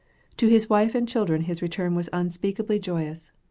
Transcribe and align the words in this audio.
To 0.37 0.47
his 0.47 0.67
wife 0.67 0.95
and 0.95 1.07
children 1.07 1.41
his 1.43 1.61
return 1.61 1.93
was 1.93 2.09
unspeakably 2.11 2.79
joyous. 2.79 3.31